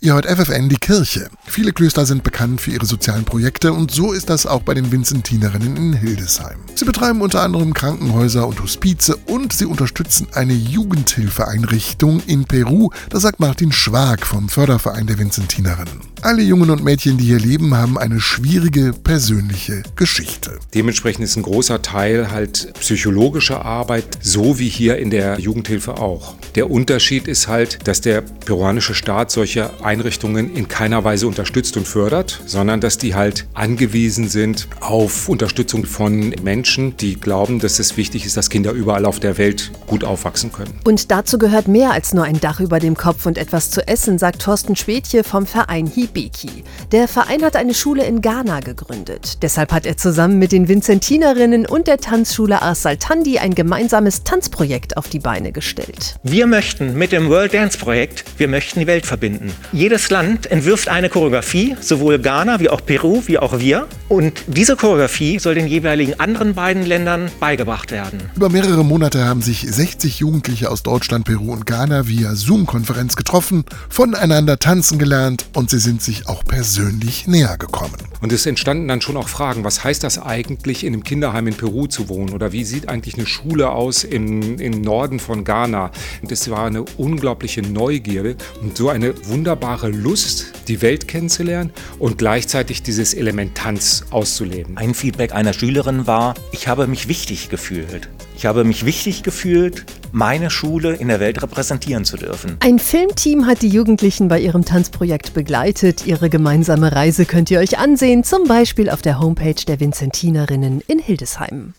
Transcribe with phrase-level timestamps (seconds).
[0.00, 1.28] Ihr hört FFN die Kirche.
[1.44, 4.92] Viele Klöster sind bekannt für ihre sozialen Projekte und so ist das auch bei den
[4.92, 6.60] Vinzentinerinnen in Hildesheim.
[6.76, 13.22] Sie betreiben unter anderem Krankenhäuser und Hospize und sie unterstützen eine Jugendhilfeeinrichtung in Peru, das
[13.22, 16.00] sagt Martin Schwag vom Förderverein der Vinzentinerinnen.
[16.22, 20.58] Alle Jungen und Mädchen, die hier leben, haben eine schwierige persönliche Geschichte.
[20.74, 26.34] Dementsprechend ist ein großer Teil halt psychologische Arbeit, so wie hier in der Jugendhilfe auch.
[26.56, 31.88] Der Unterschied ist halt, dass der peruanische Staat solche Einrichtungen in keiner Weise unterstützt und
[31.88, 37.96] fördert, sondern dass die halt angewiesen sind auf Unterstützung von Menschen, die glauben, dass es
[37.96, 40.78] wichtig ist, dass Kinder überall auf der Welt gut aufwachsen können.
[40.84, 44.18] Und dazu gehört mehr als nur ein Dach über dem Kopf und etwas zu essen,
[44.18, 46.64] sagt Thorsten Schwedje vom Verein Hibiki.
[46.92, 49.38] Der Verein hat eine Schule in Ghana gegründet.
[49.40, 54.98] Deshalb hat er zusammen mit den Vinzentinerinnen und der Tanzschule Ars Saltandi ein gemeinsames Tanzprojekt
[54.98, 56.16] auf die Beine gestellt.
[56.22, 59.50] Wir möchten mit dem World Dance Projekt, wir möchten die Welt verbinden.
[59.78, 63.86] Jedes Land entwirft eine Choreografie, sowohl Ghana wie auch Peru wie auch wir.
[64.08, 68.18] Und diese Choreografie soll den jeweiligen anderen beiden Ländern beigebracht werden.
[68.34, 73.64] Über mehrere Monate haben sich 60 Jugendliche aus Deutschland, Peru und Ghana via Zoom-Konferenz getroffen,
[73.88, 77.94] voneinander tanzen gelernt und sie sind sich auch persönlich näher gekommen.
[78.20, 81.54] Und es entstanden dann schon auch Fragen, was heißt das eigentlich, in einem Kinderheim in
[81.54, 82.30] Peru zu wohnen?
[82.30, 85.92] Oder wie sieht eigentlich eine Schule aus im, im Norden von Ghana?
[86.20, 92.18] Und es war eine unglaubliche Neugierde und so eine wunderbare Lust, die Welt kennenzulernen und
[92.18, 94.76] gleichzeitig dieses Element Tanz auszuleben.
[94.76, 98.08] Ein Feedback einer Schülerin war, ich habe mich wichtig gefühlt.
[98.36, 102.56] Ich habe mich wichtig gefühlt, meine Schule in der Welt repräsentieren zu dürfen.
[102.60, 106.06] Ein Filmteam hat die Jugendlichen bei ihrem Tanzprojekt begleitet.
[106.06, 110.98] Ihre gemeinsame Reise könnt ihr euch ansehen, zum Beispiel auf der Homepage der Vinzentinerinnen in
[110.98, 111.74] Hildesheim.